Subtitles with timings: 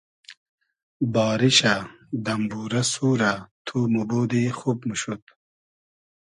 [1.13, 1.73] باریشۂ،
[2.25, 3.33] دئمبورۂ سورۂ
[3.65, 5.23] تو موبودی خوب موشود